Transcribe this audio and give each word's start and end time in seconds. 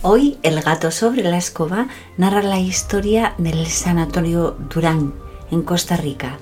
Hoy 0.00 0.38
El 0.44 0.60
gato 0.62 0.92
sobre 0.92 1.24
la 1.24 1.38
escoba 1.38 1.88
narra 2.16 2.40
la 2.40 2.60
historia 2.60 3.34
del 3.36 3.66
Sanatorio 3.66 4.56
Durán 4.72 5.12
en 5.50 5.62
Costa 5.62 5.96
Rica. 5.96 6.38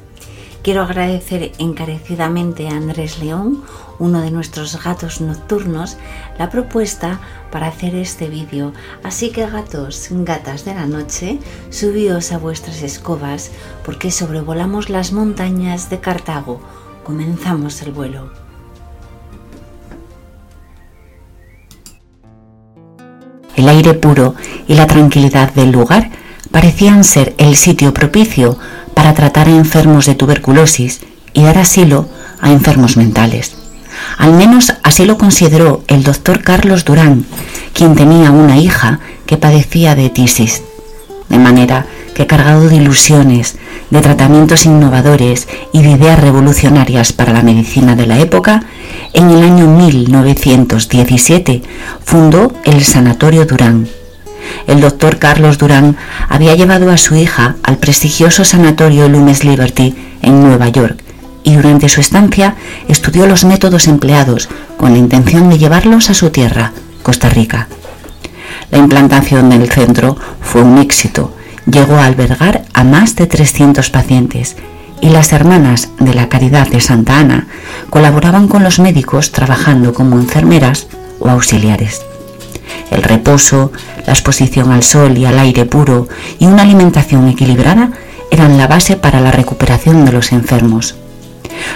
Quiero 0.63 0.83
agradecer 0.83 1.53
encarecidamente 1.57 2.69
a 2.69 2.73
Andrés 2.73 3.19
León, 3.19 3.65
uno 3.99 4.21
de 4.21 4.31
nuestros 4.31 4.85
gatos 4.85 5.23
nocturnos, 5.23 5.97
la 6.39 6.51
propuesta 6.51 7.19
para 7.51 7.69
hacer 7.69 7.95
este 7.95 8.29
vídeo. 8.29 8.75
Así 9.03 9.31
que 9.31 9.47
gatos, 9.47 10.09
gatas 10.11 10.67
de 10.67 10.75
la 10.75 10.87
noche, 10.87 11.39
subíos 11.71 12.33
a 12.33 12.39
vuestras 12.39 12.83
escobas 12.83 13.53
porque 13.87 14.11
sobrevolamos 14.11 14.91
las 14.91 15.13
montañas 15.13 15.89
de 15.89 15.99
Cartago. 16.01 16.61
Comenzamos 17.05 17.81
el 17.81 17.93
vuelo. 17.93 18.46
El 23.57 23.69
aire 23.69 23.95
puro 23.95 24.35
y 24.69 24.75
la 24.75 24.87
tranquilidad 24.87 25.53
del 25.55 25.73
lugar 25.73 26.11
parecían 26.51 27.05
ser 27.05 27.35
el 27.39 27.57
sitio 27.57 27.93
propicio 27.93 28.59
para 28.95 29.15
tratar 29.15 29.49
a 29.49 29.57
enfermos 29.57 30.07
de 30.07 30.15
tuberculosis 30.15 31.01
y 31.33 31.43
dar 31.43 31.59
asilo 31.59 32.09
a 32.41 32.53
enfermos 32.53 32.97
mentales. 32.97 33.57
Al 34.19 34.33
menos 34.33 34.75
así 34.83 35.05
lo 35.05 35.19
consideró 35.19 35.83
el 35.89 36.05
doctor 36.05 36.43
Carlos 36.43 36.85
Durán, 36.85 37.25
quien 37.73 37.95
tenía 37.95 38.31
una 38.31 38.59
hija 38.59 39.01
que 39.27 39.37
padecía 39.37 39.95
de 39.95 40.11
tisis. 40.11 40.63
De 41.29 41.39
manera 41.39 41.87
que 42.15 42.27
cargado 42.27 42.69
de 42.69 42.77
ilusiones, 42.77 43.57
de 43.91 44.01
tratamientos 44.01 44.65
innovadores 44.65 45.49
y 45.73 45.83
de 45.83 45.91
ideas 45.91 46.19
revolucionarias 46.21 47.13
para 47.13 47.33
la 47.33 47.43
medicina 47.43 47.95
de 47.95 48.07
la 48.07 48.19
época, 48.19 48.63
en 49.13 49.31
el 49.31 49.43
año 49.43 49.67
1917 49.67 51.63
fundó 52.05 52.53
el 52.65 52.85
Sanatorio 52.85 53.45
Durán. 53.45 53.89
El 54.67 54.81
doctor 54.81 55.19
Carlos 55.19 55.59
Durán 55.59 55.97
había 56.29 56.55
llevado 56.55 56.91
a 56.91 56.97
su 56.97 57.17
hija 57.17 57.57
al 57.63 57.79
prestigioso 57.79 58.45
sanatorio 58.45 59.09
Lumes 59.09 59.45
Liberty 59.45 59.95
en 60.23 60.41
Nueva 60.43 60.69
York 60.69 61.03
y 61.43 61.55
durante 61.55 61.89
su 61.89 62.01
estancia 62.01 62.57
estudió 62.89 63.27
los 63.27 63.45
métodos 63.45 63.87
empleados 63.87 64.49
con 64.77 64.93
la 64.93 64.99
intención 64.99 65.49
de 65.49 65.59
llevarlos 65.59 66.11
a 66.11 66.15
su 66.15 66.31
tierra, 66.31 66.73
Costa 67.03 67.29
Rica. 67.29 67.69
La 68.71 68.79
implantación 68.79 69.51
del 69.51 69.71
centro 69.71 70.17
fue 70.41 70.63
un 70.63 70.79
éxito 70.79 71.33
llegó 71.67 71.97
a 71.97 72.07
albergar 72.07 72.63
a 72.73 72.85
más 72.85 73.17
de 73.17 73.27
300 73.27 73.91
pacientes 73.91 74.57
y 75.01 75.11
las 75.11 75.33
hermanas 75.33 75.91
de 75.99 76.15
la 76.15 76.29
Caridad 76.29 76.69
de 76.69 76.81
Santa 76.81 77.19
Ana 77.19 77.49
colaboraban 77.91 78.49
con 78.49 78.63
los 78.63 78.79
médicos 78.79 79.33
trabajando 79.33 79.93
como 79.93 80.17
enfermeras 80.17 80.87
o 81.19 81.29
auxiliares. 81.29 82.03
El 82.91 83.03
reposo, 83.03 83.73
la 84.07 84.13
exposición 84.13 84.71
al 84.71 84.83
sol 84.83 85.19
y 85.19 85.27
al 85.27 85.39
aire 85.39 85.65
puro 85.65 86.09
y 86.39 86.47
una 86.47 86.63
alimentación 86.63 87.29
equilibrada 87.29 87.91
eran 88.31 88.59
la 88.59 88.67
base 88.67 88.97
para 88.97 89.21
la 89.21 89.31
recuperación 89.31 90.05
de 90.05 90.13
los 90.13 90.33
enfermos. 90.33 90.95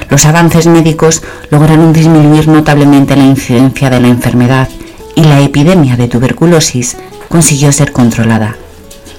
Los 0.08 0.24
avances 0.24 0.66
médicos 0.66 1.22
lograron 1.50 1.92
disminuir 1.92 2.48
notablemente 2.48 3.16
la 3.16 3.24
incidencia 3.24 3.90
de 3.90 4.00
la 4.00 4.08
enfermedad 4.08 4.68
y 5.14 5.24
la 5.24 5.40
epidemia 5.40 5.96
de 5.96 6.08
tuberculosis 6.08 6.96
consiguió 7.28 7.72
ser 7.72 7.92
controlada. 7.92 8.56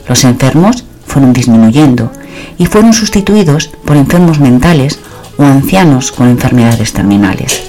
Los 0.08 0.23
enfermos 0.23 0.84
fueron 1.06 1.34
disminuyendo 1.34 2.11
y 2.58 2.66
fueron 2.66 2.94
sustituidos 2.94 3.70
por 3.86 3.97
enfermos 3.97 4.39
mentales 4.39 5.00
o 5.38 5.44
ancianos 5.44 6.12
con 6.12 6.28
enfermedades 6.28 6.94
terminales. 6.94 7.64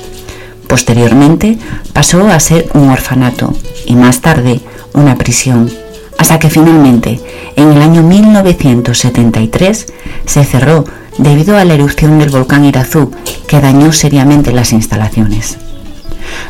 Posteriormente 0.69 1.59
pasó 1.93 2.27
a 2.29 2.41
ser 2.41 2.69
un 2.75 2.89
orfanato 2.91 3.55
y 3.87 3.95
más 3.95 4.21
tarde 4.21 4.61
una 4.95 5.17
prisión, 5.17 5.71
hasta 6.19 6.39
que 6.39 6.51
finalmente 6.51 7.21
en 7.57 7.73
el 7.73 7.83
año 7.83 8.03
1973 8.03 9.87
se 10.25 10.45
cerró 10.45 10.85
debido 11.19 11.57
a 11.57 11.65
la 11.65 11.75
erupción 11.75 12.19
del 12.19 12.31
volcán 12.31 12.65
Irazú 12.65 13.11
que 13.47 13.61
dañó 13.61 13.93
seriamente 13.93 14.53
las 14.53 14.73
instalaciones. 14.73 15.59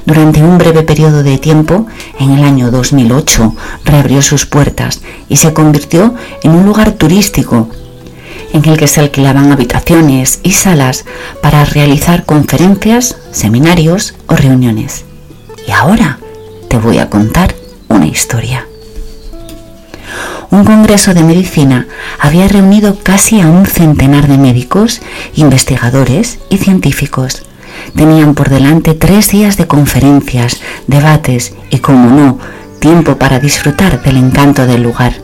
Durante 0.04 0.42
un 0.42 0.58
breve 0.58 0.82
periodo 0.82 1.22
de 1.22 1.38
tiempo, 1.38 1.86
en 2.18 2.32
el 2.32 2.44
año 2.44 2.70
2008, 2.70 3.54
reabrió 3.84 4.22
sus 4.22 4.46
puertas 4.46 5.00
y 5.28 5.36
se 5.36 5.52
convirtió 5.52 6.14
en 6.42 6.52
un 6.52 6.66
lugar 6.66 6.92
turístico 6.92 7.68
en 8.52 8.68
el 8.68 8.76
que 8.76 8.86
se 8.86 9.00
alquilaban 9.00 9.50
habitaciones 9.50 10.40
y 10.42 10.52
salas 10.52 11.04
para 11.40 11.64
realizar 11.64 12.24
conferencias, 12.24 13.16
seminarios 13.30 14.14
o 14.26 14.36
reuniones. 14.36 15.04
Y 15.66 15.70
ahora 15.70 16.18
te 16.68 16.76
voy 16.78 16.98
a 16.98 17.08
contar 17.08 17.54
una 17.88 18.06
historia. 18.06 18.66
Un 20.50 20.64
congreso 20.64 21.14
de 21.14 21.22
medicina 21.22 21.86
había 22.18 22.46
reunido 22.46 22.98
casi 23.02 23.40
a 23.40 23.48
un 23.48 23.64
centenar 23.64 24.28
de 24.28 24.36
médicos, 24.36 25.00
investigadores 25.34 26.40
y 26.50 26.58
científicos 26.58 27.44
Tenían 27.96 28.34
por 28.34 28.48
delante 28.48 28.94
tres 28.94 29.30
días 29.30 29.56
de 29.56 29.66
conferencias, 29.66 30.60
debates 30.86 31.54
y, 31.70 31.78
como 31.78 32.10
no, 32.10 32.38
tiempo 32.78 33.16
para 33.16 33.38
disfrutar 33.38 34.02
del 34.02 34.16
encanto 34.16 34.66
del 34.66 34.82
lugar. 34.82 35.14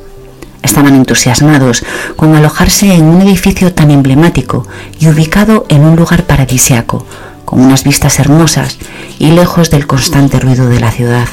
Estaban 0.63 0.95
entusiasmados 0.95 1.85
con 2.17 2.35
alojarse 2.35 2.95
en 2.95 3.05
un 3.05 3.23
edificio 3.23 3.73
tan 3.73 3.91
emblemático 3.91 4.67
y 4.99 5.09
ubicado 5.09 5.67
en 5.69 5.85
un 5.85 5.97
lugar 5.97 6.25
paradisiaco, 6.25 7.07
con 7.45 7.61
unas 7.61 7.85
vistas 7.85 8.19
hermosas 8.19 8.79
y 9.19 9.31
lejos 9.31 9.71
del 9.71 9.87
constante 9.87 10.39
ruido 10.39 10.69
de 10.69 10.81
la 10.81 10.91
ciudad. 10.91 11.27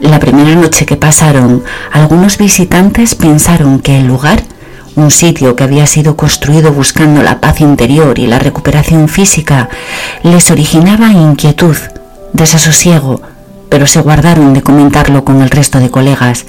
La 0.00 0.18
primera 0.18 0.56
noche 0.56 0.84
que 0.84 0.96
pasaron, 0.96 1.62
algunos 1.92 2.36
visitantes 2.36 3.14
pensaron 3.14 3.78
que 3.78 4.00
el 4.00 4.08
lugar 4.08 4.42
un 4.96 5.10
sitio 5.10 5.56
que 5.56 5.64
había 5.64 5.86
sido 5.86 6.16
construido 6.16 6.72
buscando 6.72 7.22
la 7.22 7.40
paz 7.40 7.60
interior 7.60 8.18
y 8.18 8.26
la 8.26 8.38
recuperación 8.38 9.08
física, 9.08 9.68
les 10.22 10.50
originaba 10.50 11.12
inquietud, 11.12 11.76
desasosiego, 12.32 13.20
pero 13.68 13.86
se 13.86 14.00
guardaron 14.00 14.52
de 14.52 14.62
comentarlo 14.62 15.24
con 15.24 15.40
el 15.42 15.50
resto 15.50 15.78
de 15.78 15.90
colegas. 15.90 16.44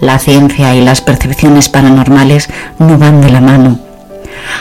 La 0.00 0.18
ciencia 0.18 0.74
y 0.74 0.84
las 0.84 1.00
percepciones 1.00 1.68
paranormales 1.68 2.48
no 2.78 2.98
van 2.98 3.20
de 3.20 3.30
la 3.30 3.40
mano. 3.40 3.80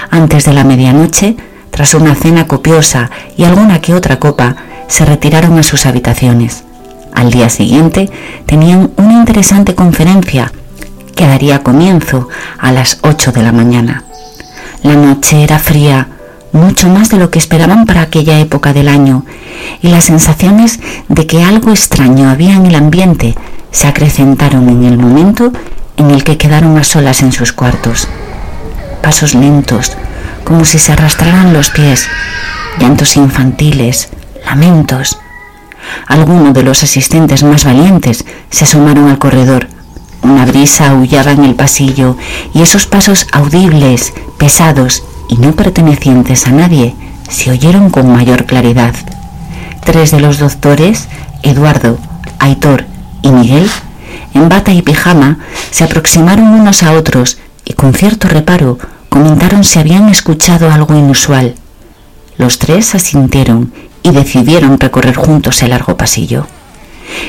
Antes 0.09 0.45
de 0.45 0.53
la 0.53 0.63
medianoche, 0.63 1.37
tras 1.69 1.93
una 1.93 2.15
cena 2.15 2.47
copiosa 2.47 3.11
y 3.37 3.43
alguna 3.43 3.81
que 3.81 3.93
otra 3.93 4.17
copa, 4.17 4.55
se 4.87 5.05
retiraron 5.05 5.59
a 5.59 5.63
sus 5.63 5.85
habitaciones. 5.85 6.63
Al 7.13 7.29
día 7.29 7.49
siguiente 7.49 8.09
tenían 8.45 8.91
una 8.97 9.13
interesante 9.13 9.75
conferencia 9.75 10.51
que 11.17 11.27
daría 11.27 11.63
comienzo 11.63 12.29
a 12.59 12.71
las 12.71 12.99
8 13.01 13.33
de 13.33 13.41
la 13.41 13.51
mañana. 13.51 14.03
La 14.83 14.93
noche 14.93 15.43
era 15.43 15.59
fría, 15.59 16.07
mucho 16.53 16.87
más 16.87 17.09
de 17.09 17.17
lo 17.17 17.29
que 17.29 17.39
esperaban 17.39 17.85
para 17.85 18.03
aquella 18.03 18.39
época 18.39 18.71
del 18.71 18.87
año, 18.87 19.25
y 19.81 19.89
las 19.89 20.05
sensaciones 20.05 20.79
de 21.09 21.27
que 21.27 21.43
algo 21.43 21.71
extraño 21.71 22.29
había 22.29 22.53
en 22.53 22.67
el 22.67 22.75
ambiente 22.75 23.35
se 23.71 23.87
acrecentaron 23.87 24.69
en 24.69 24.83
el 24.85 24.97
momento 24.97 25.51
en 25.97 26.11
el 26.11 26.23
que 26.23 26.37
quedaron 26.37 26.77
a 26.77 26.83
solas 26.83 27.21
en 27.21 27.33
sus 27.33 27.51
cuartos. 27.51 28.07
Pasos 29.01 29.33
lentos, 29.33 29.97
como 30.45 30.63
si 30.65 30.77
se 30.77 30.93
arrastraran 30.93 31.51
los 31.51 31.71
pies, 31.71 32.07
llantos 32.79 33.17
infantiles, 33.17 34.09
lamentos. 34.45 35.17
Algunos 36.05 36.53
de 36.53 36.63
los 36.63 36.83
asistentes 36.83 37.43
más 37.43 37.65
valientes 37.65 38.23
se 38.51 38.65
asomaron 38.65 39.09
al 39.09 39.17
corredor 39.17 39.67
una 40.29 40.45
brisa 40.45 40.91
aullaba 40.91 41.31
en 41.31 41.43
el 41.43 41.55
pasillo 41.55 42.17
y 42.53 42.61
esos 42.61 42.85
pasos 42.85 43.27
audibles, 43.31 44.13
pesados 44.37 45.03
y 45.29 45.37
no 45.37 45.53
pertenecientes 45.53 46.47
a 46.47 46.51
nadie 46.51 46.95
se 47.29 47.51
oyeron 47.51 47.89
con 47.89 48.11
mayor 48.11 48.45
claridad. 48.45 48.93
Tres 49.83 50.11
de 50.11 50.19
los 50.19 50.39
doctores, 50.39 51.07
Eduardo, 51.43 51.97
Aitor 52.39 52.85
y 53.21 53.31
Miguel, 53.31 53.69
en 54.33 54.49
bata 54.49 54.71
y 54.71 54.81
pijama, 54.81 55.39
se 55.71 55.83
aproximaron 55.83 56.47
unos 56.47 56.83
a 56.83 56.93
otros 56.93 57.37
y 57.65 57.73
con 57.73 57.93
cierto 57.93 58.27
reparo 58.27 58.77
comentaron 59.09 59.63
si 59.63 59.79
habían 59.79 60.09
escuchado 60.09 60.71
algo 60.71 60.95
inusual. 60.95 61.55
Los 62.37 62.59
tres 62.59 62.95
asintieron 62.95 63.73
y 64.03 64.11
decidieron 64.11 64.79
recorrer 64.79 65.15
juntos 65.15 65.63
el 65.63 65.71
largo 65.71 65.97
pasillo. 65.97 66.47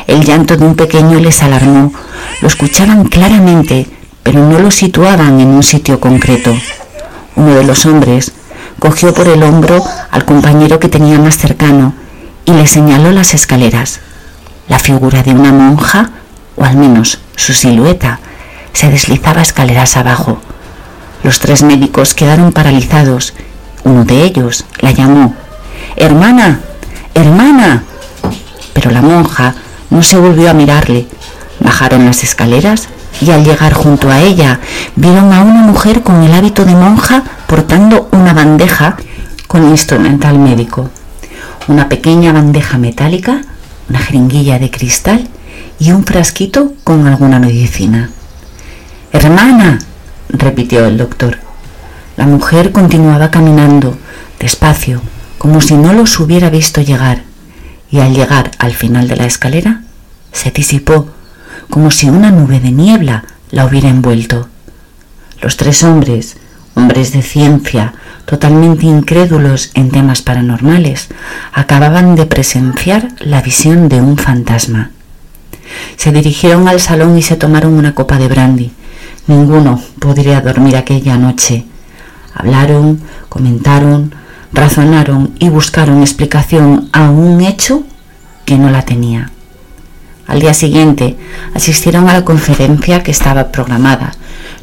El 0.06 0.24
llanto 0.24 0.56
de 0.56 0.64
un 0.66 0.74
pequeño 0.74 1.18
les 1.20 1.42
alarmó. 1.42 1.92
Lo 2.40 2.48
escuchaban 2.48 3.04
claramente, 3.04 3.86
pero 4.22 4.40
no 4.40 4.58
lo 4.58 4.70
situaban 4.70 5.40
en 5.40 5.48
un 5.48 5.62
sitio 5.62 6.00
concreto. 6.00 6.54
Uno 7.36 7.54
de 7.54 7.64
los 7.64 7.86
hombres 7.86 8.32
cogió 8.78 9.12
por 9.14 9.28
el 9.28 9.42
hombro 9.42 9.82
al 10.10 10.24
compañero 10.24 10.78
que 10.78 10.88
tenía 10.88 11.18
más 11.18 11.36
cercano 11.36 11.94
y 12.44 12.52
le 12.52 12.66
señaló 12.66 13.12
las 13.12 13.34
escaleras. 13.34 14.00
La 14.68 14.78
figura 14.78 15.22
de 15.22 15.32
una 15.32 15.52
monja, 15.52 16.10
o 16.56 16.64
al 16.64 16.76
menos 16.76 17.18
su 17.36 17.52
silueta, 17.52 18.20
se 18.72 18.90
deslizaba 18.90 19.42
escaleras 19.42 19.96
abajo. 19.96 20.40
Los 21.22 21.40
tres 21.40 21.62
médicos 21.62 22.14
quedaron 22.14 22.52
paralizados. 22.52 23.34
Uno 23.84 24.04
de 24.04 24.22
ellos 24.22 24.64
la 24.80 24.92
llamó. 24.92 25.34
Hermana, 25.96 26.60
hermana. 27.14 27.82
Pero 28.72 28.90
la 28.90 29.02
monja 29.02 29.54
no 29.90 30.02
se 30.02 30.18
volvió 30.18 30.50
a 30.50 30.54
mirarle, 30.54 31.06
Bajaron 31.68 32.06
las 32.06 32.24
escaleras 32.24 32.88
y 33.20 33.30
al 33.30 33.44
llegar 33.44 33.74
junto 33.74 34.10
a 34.10 34.22
ella 34.22 34.58
vieron 34.96 35.34
a 35.34 35.42
una 35.42 35.60
mujer 35.60 36.02
con 36.02 36.22
el 36.22 36.32
hábito 36.32 36.64
de 36.64 36.74
monja 36.74 37.24
portando 37.46 38.08
una 38.10 38.32
bandeja 38.32 38.96
con 39.46 39.68
instrumental 39.68 40.38
médico. 40.38 40.88
Una 41.66 41.90
pequeña 41.90 42.32
bandeja 42.32 42.78
metálica, 42.78 43.42
una 43.90 43.98
jeringuilla 43.98 44.58
de 44.58 44.70
cristal 44.70 45.28
y 45.78 45.90
un 45.90 46.04
frasquito 46.04 46.72
con 46.84 47.06
alguna 47.06 47.38
medicina. 47.38 48.08
Hermana, 49.12 49.78
repitió 50.30 50.86
el 50.86 50.96
doctor. 50.96 51.36
La 52.16 52.26
mujer 52.26 52.72
continuaba 52.72 53.30
caminando, 53.30 53.98
despacio, 54.40 55.02
como 55.36 55.60
si 55.60 55.74
no 55.74 55.92
los 55.92 56.18
hubiera 56.18 56.48
visto 56.48 56.80
llegar, 56.80 57.24
y 57.90 58.00
al 58.00 58.14
llegar 58.14 58.52
al 58.58 58.72
final 58.72 59.06
de 59.06 59.16
la 59.16 59.26
escalera, 59.26 59.82
se 60.32 60.50
disipó, 60.50 61.10
como 61.70 61.90
si 61.90 62.08
una 62.08 62.30
nube 62.30 62.60
de 62.60 62.72
niebla 62.72 63.24
la 63.50 63.66
hubiera 63.66 63.88
envuelto. 63.88 64.48
Los 65.40 65.56
tres 65.56 65.84
hombres, 65.84 66.36
hombres 66.74 67.12
de 67.12 67.22
ciencia, 67.22 67.94
totalmente 68.24 68.86
incrédulos 68.86 69.70
en 69.74 69.90
temas 69.90 70.22
paranormales, 70.22 71.08
acababan 71.52 72.14
de 72.14 72.26
presenciar 72.26 73.08
la 73.20 73.40
visión 73.42 73.88
de 73.88 74.00
un 74.00 74.18
fantasma. 74.18 74.90
Se 75.96 76.12
dirigieron 76.12 76.68
al 76.68 76.80
salón 76.80 77.16
y 77.18 77.22
se 77.22 77.36
tomaron 77.36 77.74
una 77.74 77.94
copa 77.94 78.18
de 78.18 78.28
brandy. 78.28 78.72
Ninguno 79.26 79.82
podría 79.98 80.40
dormir 80.40 80.76
aquella 80.76 81.16
noche. 81.16 81.66
Hablaron, 82.34 83.00
comentaron, 83.28 84.14
razonaron 84.52 85.34
y 85.38 85.48
buscaron 85.48 86.00
explicación 86.00 86.88
a 86.92 87.10
un 87.10 87.40
hecho 87.40 87.82
que 88.44 88.56
no 88.56 88.70
la 88.70 88.82
tenía. 88.82 89.30
Al 90.28 90.40
día 90.40 90.52
siguiente 90.52 91.16
asistieron 91.54 92.08
a 92.08 92.12
la 92.12 92.24
conferencia 92.24 93.02
que 93.02 93.10
estaba 93.10 93.50
programada. 93.50 94.12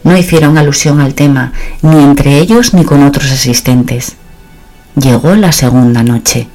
No 0.04 0.16
hicieron 0.16 0.60
alusión 0.60 1.02
al 1.02 1.16
tema, 1.16 1.54
ni 1.82 2.04
entre 2.04 2.38
ellos 2.38 2.76
ni 2.76 2.86
con 2.86 3.04
otros 3.04 3.32
asistentes. 3.32 4.16
Llegó 4.96 5.36
la 5.36 5.52
segunda 5.52 6.04
noche. 6.04 6.48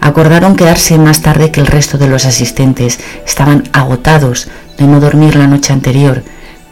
Acordaron 0.00 0.56
quedarse 0.56 0.96
más 0.98 1.20
tarde 1.20 1.50
que 1.50 1.60
el 1.60 1.66
resto 1.66 1.98
de 1.98 2.08
los 2.08 2.24
asistentes. 2.24 2.98
Estaban 3.26 3.64
agotados 3.74 4.48
de 4.78 4.86
no 4.86 5.00
dormir 5.00 5.36
la 5.36 5.46
noche 5.46 5.74
anterior, 5.74 6.22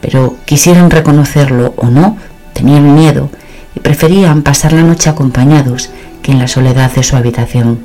pero 0.01 0.39
quisieron 0.47 0.91
reconocerlo 0.91 1.75
o 1.77 1.89
no, 1.89 2.17
tenían 2.55 2.95
miedo 2.95 3.29
y 3.75 3.81
preferían 3.81 4.41
pasar 4.43 4.73
la 4.73 4.83
noche 4.83 5.11
acompañados 5.11 5.91
que 6.23 6.33
en 6.33 6.39
la 6.39 6.49
soledad 6.49 6.91
de 6.93 7.03
su 7.03 7.15
habitación. 7.15 7.81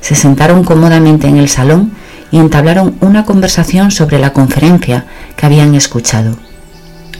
Se 0.00 0.14
sentaron 0.14 0.64
cómodamente 0.64 1.28
en 1.28 1.36
el 1.36 1.50
salón 1.50 1.92
y 2.32 2.38
entablaron 2.38 2.96
una 3.00 3.24
conversación 3.24 3.92
sobre 3.92 4.18
la 4.18 4.32
conferencia 4.32 5.04
que 5.36 5.46
habían 5.46 5.74
escuchado. 5.76 6.36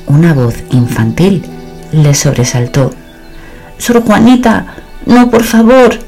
Una 0.06 0.34
voz 0.34 0.56
infantil 0.72 1.44
les 1.92 2.18
sobresaltó. 2.18 2.92
Sor 3.78 4.02
Juanita, 4.02 4.74
no, 5.06 5.30
por 5.30 5.44
favor. 5.44 5.98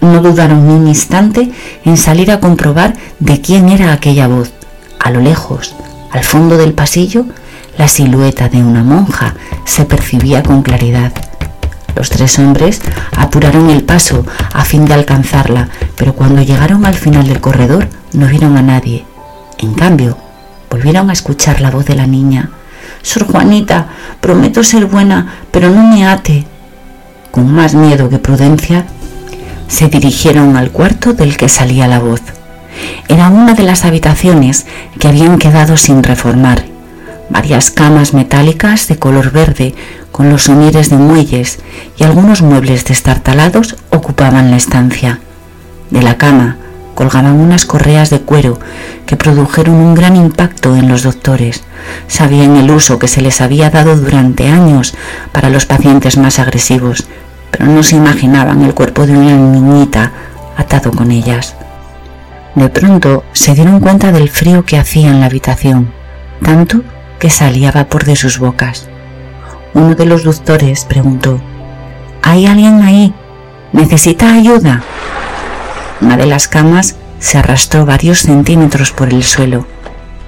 No 0.00 0.22
dudaron 0.22 0.66
ni 0.66 0.74
un 0.74 0.88
instante 0.88 1.50
en 1.84 1.96
salir 1.98 2.30
a 2.30 2.40
comprobar 2.40 2.94
de 3.18 3.40
quién 3.40 3.68
era 3.68 3.92
aquella 3.92 4.28
voz. 4.28 4.52
A 4.98 5.10
lo 5.10 5.20
lejos, 5.20 5.74
al 6.10 6.24
fondo 6.24 6.56
del 6.56 6.72
pasillo, 6.72 7.26
la 7.76 7.88
silueta 7.88 8.48
de 8.48 8.62
una 8.62 8.82
monja 8.82 9.34
se 9.64 9.84
percibía 9.84 10.42
con 10.42 10.62
claridad. 10.62 11.12
Los 11.96 12.10
tres 12.10 12.38
hombres 12.38 12.80
apuraron 13.16 13.70
el 13.70 13.84
paso 13.84 14.24
a 14.52 14.64
fin 14.64 14.84
de 14.84 14.94
alcanzarla, 14.94 15.68
pero 15.96 16.14
cuando 16.14 16.42
llegaron 16.42 16.86
al 16.86 16.94
final 16.94 17.26
del 17.26 17.40
corredor 17.40 17.88
no 18.12 18.26
vieron 18.26 18.56
a 18.56 18.62
nadie. 18.62 19.04
En 19.58 19.74
cambio, 19.74 20.16
volvieron 20.70 21.10
a 21.10 21.12
escuchar 21.12 21.60
la 21.60 21.70
voz 21.70 21.84
de 21.86 21.94
la 21.94 22.06
niña. 22.06 22.50
Sor 23.02 23.26
Juanita, 23.26 23.88
prometo 24.20 24.62
ser 24.62 24.86
buena, 24.86 25.34
pero 25.50 25.70
no 25.70 25.82
me 25.86 26.06
ate. 26.06 26.46
Con 27.30 27.52
más 27.52 27.74
miedo 27.74 28.08
que 28.08 28.18
prudencia, 28.18 28.86
se 29.68 29.88
dirigieron 29.88 30.56
al 30.56 30.70
cuarto 30.70 31.12
del 31.12 31.36
que 31.36 31.48
salía 31.48 31.86
la 31.86 32.00
voz. 32.00 32.22
Era 33.08 33.28
una 33.28 33.54
de 33.54 33.62
las 33.62 33.84
habitaciones 33.84 34.66
que 34.98 35.08
habían 35.08 35.38
quedado 35.38 35.76
sin 35.76 36.02
reformar. 36.02 36.69
Varias 37.30 37.70
camas 37.70 38.12
metálicas 38.12 38.88
de 38.88 38.98
color 38.98 39.30
verde 39.30 39.74
con 40.12 40.28
los 40.28 40.44
somieres 40.44 40.90
de 40.90 40.96
muelles 40.96 41.60
y 41.96 42.04
algunos 42.04 42.42
muebles 42.42 42.84
destartalados 42.84 43.76
ocupaban 43.90 44.50
la 44.50 44.56
estancia. 44.56 45.20
De 45.90 46.02
la 46.02 46.18
cama 46.18 46.58
colgaban 46.94 47.40
unas 47.40 47.64
correas 47.64 48.10
de 48.10 48.20
cuero 48.20 48.58
que 49.06 49.16
produjeron 49.16 49.76
un 49.76 49.94
gran 49.94 50.16
impacto 50.16 50.76
en 50.76 50.88
los 50.88 51.04
doctores. 51.04 51.62
Sabían 52.08 52.56
el 52.56 52.70
uso 52.70 52.98
que 52.98 53.08
se 53.08 53.22
les 53.22 53.40
había 53.40 53.70
dado 53.70 53.96
durante 53.96 54.48
años 54.48 54.94
para 55.32 55.48
los 55.48 55.64
pacientes 55.64 56.18
más 56.18 56.38
agresivos 56.38 57.06
pero 57.50 57.66
no 57.66 57.82
se 57.82 57.96
imaginaban 57.96 58.62
el 58.62 58.74
cuerpo 58.74 59.06
de 59.06 59.16
una 59.16 59.36
niñita 59.36 60.12
atado 60.56 60.90
con 60.92 61.10
ellas. 61.10 61.56
De 62.54 62.68
pronto 62.68 63.24
se 63.32 63.54
dieron 63.54 63.80
cuenta 63.80 64.12
del 64.12 64.28
frío 64.28 64.64
que 64.64 64.78
hacía 64.78 65.10
en 65.10 65.20
la 65.20 65.26
habitación, 65.26 65.92
tanto 66.42 66.82
que 67.20 67.30
salía 67.30 67.70
vapor 67.70 68.04
de 68.04 68.16
sus 68.16 68.40
bocas. 68.40 68.88
Uno 69.74 69.94
de 69.94 70.06
los 70.06 70.24
doctores 70.24 70.84
preguntó, 70.84 71.40
¿Hay 72.22 72.46
alguien 72.46 72.82
ahí? 72.82 73.14
¿Necesita 73.72 74.34
ayuda? 74.34 74.82
Una 76.00 76.16
de 76.16 76.26
las 76.26 76.48
camas 76.48 76.96
se 77.20 77.38
arrastró 77.38 77.86
varios 77.86 78.20
centímetros 78.20 78.90
por 78.90 79.10
el 79.12 79.22
suelo 79.22 79.66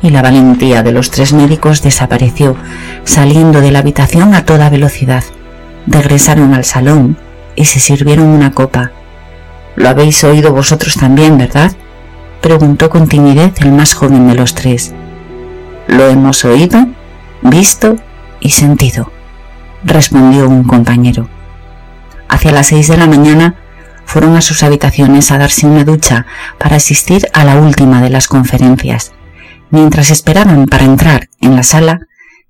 y 0.02 0.10
la 0.10 0.20
valentía 0.20 0.82
de 0.82 0.92
los 0.92 1.10
tres 1.10 1.32
médicos 1.32 1.80
desapareció, 1.80 2.56
saliendo 3.04 3.60
de 3.60 3.70
la 3.70 3.78
habitación 3.78 4.34
a 4.34 4.44
toda 4.44 4.68
velocidad. 4.68 5.24
Regresaron 5.86 6.54
al 6.54 6.64
salón 6.64 7.16
y 7.54 7.66
se 7.66 7.78
sirvieron 7.80 8.26
una 8.26 8.52
copa. 8.52 8.90
Lo 9.76 9.88
habéis 9.88 10.22
oído 10.24 10.52
vosotros 10.52 10.94
también, 10.94 11.38
¿verdad? 11.38 11.72
preguntó 12.40 12.90
con 12.90 13.08
timidez 13.08 13.60
el 13.60 13.72
más 13.72 13.94
joven 13.94 14.28
de 14.28 14.34
los 14.34 14.54
tres. 14.54 14.92
Lo 15.96 16.08
hemos 16.08 16.44
oído, 16.44 16.86
visto 17.42 17.96
y 18.40 18.50
sentido, 18.50 19.12
respondió 19.84 20.48
un 20.48 20.64
compañero. 20.64 21.28
Hacia 22.28 22.52
las 22.52 22.68
seis 22.68 22.88
de 22.88 22.96
la 22.96 23.06
mañana 23.06 23.56
fueron 24.04 24.36
a 24.36 24.40
sus 24.40 24.62
habitaciones 24.62 25.30
a 25.30 25.38
darse 25.38 25.66
una 25.66 25.84
ducha 25.84 26.26
para 26.58 26.76
asistir 26.76 27.28
a 27.32 27.44
la 27.44 27.56
última 27.56 28.00
de 28.00 28.10
las 28.10 28.26
conferencias. 28.26 29.12
Mientras 29.70 30.10
esperaban 30.10 30.66
para 30.66 30.84
entrar 30.84 31.28
en 31.40 31.56
la 31.56 31.62
sala, 31.62 32.00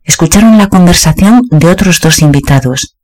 escucharon 0.04 0.58
la 0.58 0.68
conversación 0.68 1.42
de 1.50 1.68
otros 1.68 2.00
dos 2.00 2.20
invitados, 2.20 2.96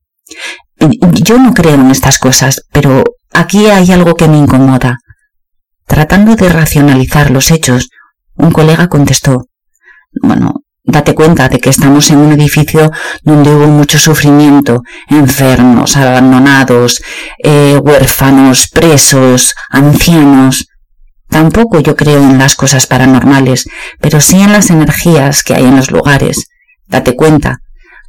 yo 0.79 1.39
no 1.39 1.55
creo 1.55 1.75
en 1.75 1.91
estas 1.91 2.19
cosas, 2.19 2.65
pero 2.73 3.05
aquí 3.33 3.67
hay 3.67 3.91
algo 3.91 4.15
que 4.15 4.29
me 4.29 4.39
incomoda. 4.39 4.99
Tratando 5.87 6.37
de 6.37 6.49
racionalizar 6.49 7.31
los 7.31 7.51
hechos, 7.51 7.91
un 8.35 8.53
colega 8.53 8.89
contestó, 8.89 9.48
bueno, 10.23 10.65
date 10.85 11.15
cuenta 11.15 11.49
de 11.49 11.61
que 11.61 11.71
estamos 11.71 12.11
en 12.11 12.19
un 12.19 12.33
edificio 12.33 12.91
donde 13.23 13.51
hubo 13.55 13.67
mucho 13.67 13.99
sufrimiento, 13.99 14.83
enfermos, 15.09 15.97
abandonados, 15.97 17.03
eh, 17.43 17.79
huérfanos, 17.83 18.69
presos, 18.69 19.55
ancianos. 19.71 20.69
Tampoco 21.29 21.81
yo 21.81 21.95
creo 21.95 22.23
en 22.23 22.39
las 22.39 22.57
cosas 22.57 22.87
paranormales, 22.87 23.69
pero 24.01 24.21
sí 24.21 24.41
en 24.41 24.53
las 24.53 24.71
energías 24.71 25.43
que 25.43 25.55
hay 25.55 25.65
en 25.65 25.77
los 25.77 25.91
lugares. 25.91 26.49
Date 26.87 27.15
cuenta, 27.15 27.59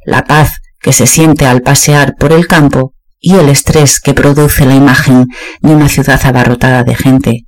la 0.06 0.24
paz 0.24 0.62
que 0.80 0.92
se 0.92 1.06
siente 1.06 1.46
al 1.46 1.60
pasear 1.60 2.14
por 2.18 2.32
el 2.32 2.46
campo 2.46 2.94
y 3.20 3.34
el 3.34 3.50
estrés 3.50 4.00
que 4.00 4.14
produce 4.14 4.64
la 4.64 4.74
imagen 4.74 5.26
de 5.60 5.74
una 5.74 5.90
ciudad 5.90 6.18
abarrotada 6.24 6.82
de 6.84 6.94
gente. 6.94 7.46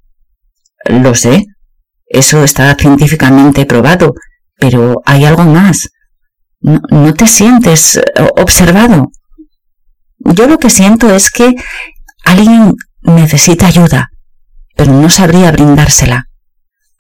Lo 0.85 1.15
sé, 1.15 1.47
eso 2.07 2.45
está 2.45 2.75
científicamente 2.75 3.65
probado, 3.65 4.13
pero 4.62 5.02
hay 5.04 5.25
algo 5.25 5.42
más. 5.42 5.90
No, 6.61 7.14
te 7.14 7.26
sientes 7.26 7.97
eh, 7.97 8.02
observado. 8.37 9.11
Yo 10.21 10.47
lo 10.47 10.61
que 10.61 10.71
siento 10.71 11.12
es 11.12 11.33
que 11.33 11.57
alguien 12.25 12.76
necesita 13.00 13.66
ayuda, 13.66 14.11
pero 14.76 14.92
no 14.92 15.11
sabría 15.11 15.50
brindársela. 15.50 16.28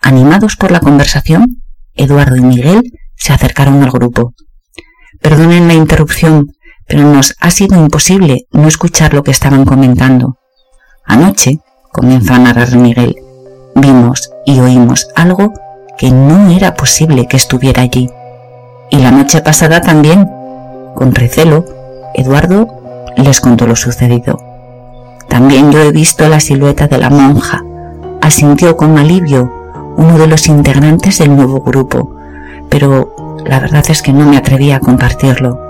Animados 0.00 0.56
por 0.56 0.72
la 0.72 0.80
conversación, 0.80 1.62
Eduardo 1.94 2.34
y 2.34 2.40
Miguel 2.40 2.82
se 3.14 3.32
acercaron 3.32 3.80
al 3.84 3.92
grupo. 3.92 4.34
Perdonen 5.20 5.68
la 5.68 5.74
interrupción, 5.74 6.46
pero 6.88 7.04
nos 7.04 7.36
ha 7.38 7.52
sido 7.52 7.78
imposible 7.78 8.46
no 8.50 8.66
escuchar 8.66 9.14
lo 9.14 9.22
que 9.22 9.30
estaban 9.30 9.64
comentando. 9.64 10.36
Anoche, 11.04 11.60
comenzó 11.92 12.34
a 12.34 12.40
narrar 12.40 12.74
Miguel, 12.74 13.14
vimos 13.76 14.32
y 14.46 14.58
oímos 14.58 15.06
algo 15.14 15.54
que 16.02 16.10
no 16.10 16.50
era 16.50 16.74
posible 16.74 17.28
que 17.28 17.36
estuviera 17.36 17.82
allí. 17.82 18.10
Y 18.90 18.96
la 18.96 19.12
noche 19.12 19.40
pasada 19.40 19.80
también, 19.80 20.28
con 20.96 21.14
recelo, 21.14 21.64
Eduardo 22.12 22.66
les 23.16 23.40
contó 23.40 23.68
lo 23.68 23.76
sucedido. 23.76 24.36
También 25.28 25.70
yo 25.70 25.80
he 25.80 25.92
visto 25.92 26.28
la 26.28 26.40
silueta 26.40 26.88
de 26.88 26.98
la 26.98 27.08
monja, 27.08 27.62
asintió 28.20 28.76
con 28.76 28.98
alivio 28.98 29.52
uno 29.96 30.18
de 30.18 30.26
los 30.26 30.48
integrantes 30.48 31.18
del 31.18 31.36
nuevo 31.36 31.60
grupo, 31.60 32.10
pero 32.68 33.38
la 33.46 33.60
verdad 33.60 33.84
es 33.88 34.02
que 34.02 34.12
no 34.12 34.26
me 34.26 34.38
atreví 34.38 34.72
a 34.72 34.80
compartirlo. 34.80 35.60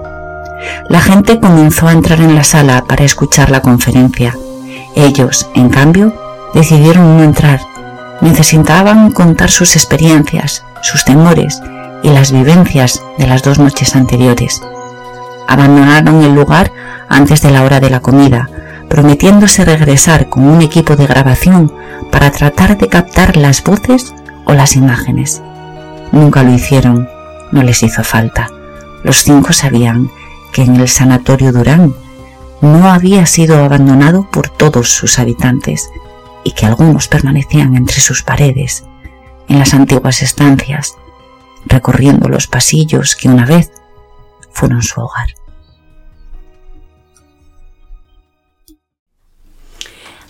La 0.89 1.03
gente 1.03 1.41
comenzó 1.41 1.89
a 1.89 1.93
entrar 1.93 2.23
en 2.23 2.35
la 2.35 2.45
sala 2.45 2.85
para 2.89 3.05
escuchar 3.05 3.51
la 3.51 3.61
conferencia. 3.61 4.35
Ellos, 4.97 5.51
en 5.55 5.69
cambio, 5.69 6.15
decidieron 6.55 7.19
no 7.19 7.23
entrar. 7.23 7.61
Necesitaban 8.23 9.11
contar 9.11 9.51
sus 9.51 9.75
experiencias, 9.75 10.65
sus 10.81 11.05
temores 11.05 11.61
y 12.05 12.09
las 12.09 12.31
vivencias 12.31 13.03
de 13.19 13.27
las 13.27 13.43
dos 13.43 13.59
noches 13.59 13.97
anteriores. 13.97 14.63
Abandonaron 15.49 16.23
el 16.23 16.33
lugar 16.33 16.71
antes 17.09 17.43
de 17.43 17.51
la 17.51 17.65
hora 17.65 17.81
de 17.81 17.91
la 17.91 17.99
comida, 17.99 18.49
prometiéndose 18.89 19.65
regresar 19.65 20.29
con 20.29 20.45
un 20.45 20.63
equipo 20.63 20.95
de 20.95 21.09
grabación 21.09 21.73
para 22.13 22.31
tratar 22.31 22.79
de 22.79 22.87
captar 22.87 23.37
las 23.37 23.65
voces 23.65 24.15
o 24.47 24.53
las 24.53 24.77
imágenes. 24.77 25.43
Nunca 26.13 26.45
lo 26.45 26.53
hicieron, 26.53 27.09
no 27.51 27.65
les 27.65 27.83
hizo 27.83 28.05
falta. 28.05 28.49
Los 29.03 29.17
cinco 29.17 29.53
sabían 29.53 30.11
que 30.53 30.63
en 30.63 30.77
el 30.77 30.89
sanatorio 30.89 31.53
Durán 31.53 31.93
no 32.61 32.89
había 32.89 33.27
sido 33.27 33.65
abandonado 33.65 34.29
por 34.31 34.49
todos 34.49 34.91
sus 34.91 35.19
habitantes 35.19 35.91
y 36.45 36.53
que 36.53 36.67
algunos 36.67 37.09
permanecían 37.09 37.77
entre 37.77 38.01
sus 38.01 38.23
paredes, 38.23 38.85
en 39.49 39.59
las 39.59 39.75
antiguas 39.75 40.23
estancias, 40.23 40.97
recorriendo 41.67 42.29
los 42.29 42.47
pasillos 42.47 43.17
que 43.17 43.29
una 43.29 43.47
vez 43.47 43.71
fueron 44.51 44.83
su 44.83 45.01
hogar. 45.01 45.35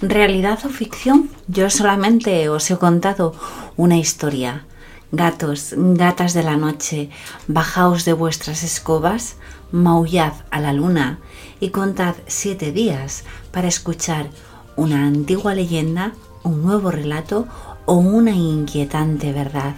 Realidad 0.00 0.59
o 0.64 0.69
ficción, 0.69 1.31
yo 1.47 1.71
solamente 1.71 2.49
os 2.49 2.69
he 2.71 2.76
contado 2.76 3.35
una 3.76 3.97
historia. 3.97 4.64
Gatos, 5.12 5.75
gatas 5.76 6.35
de 6.35 6.42
la 6.42 6.57
noche, 6.57 7.11
bajaos 7.47 8.04
de 8.04 8.12
vuestras 8.12 8.64
escobas, 8.64 9.37
maullad 9.71 10.33
a 10.50 10.59
la 10.59 10.73
luna 10.73 11.21
y 11.61 11.71
contad 11.71 12.16
siete 12.26 12.73
días 12.73 13.23
para 13.52 13.69
escuchar 13.69 14.31
una 14.76 15.07
antigua 15.07 15.55
leyenda, 15.55 16.12
un 16.43 16.62
nuevo 16.62 16.91
relato 16.91 17.47
o 17.87 17.95
una 17.95 18.33
inquietante 18.33 19.33
verdad. 19.33 19.75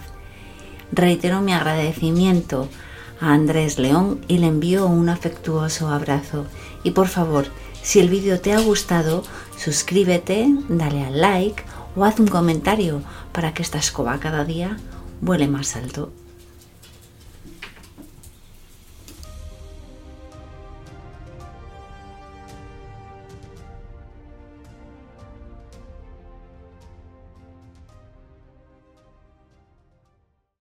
Reitero 0.91 1.41
mi 1.41 1.53
agradecimiento 1.53 2.69
a 3.19 3.33
Andrés 3.33 3.79
León 3.79 4.21
y 4.27 4.37
le 4.37 4.47
envío 4.47 4.85
un 4.87 5.09
afectuoso 5.09 5.89
abrazo. 5.89 6.45
Y 6.83 6.91
por 6.91 7.07
favor, 7.07 7.45
si 7.81 7.99
el 7.99 8.09
vídeo 8.09 8.39
te 8.39 8.53
ha 8.53 8.59
gustado, 8.59 9.23
suscríbete, 9.57 10.47
dale 10.69 11.03
al 11.03 11.21
like 11.21 11.63
o 11.95 12.03
haz 12.03 12.19
un 12.19 12.27
comentario 12.27 13.01
para 13.31 13.53
que 13.53 13.63
esta 13.63 13.77
escoba 13.77 14.19
cada 14.19 14.43
día 14.45 14.77
vuele 15.21 15.47
más 15.47 15.75
alto. 15.75 16.11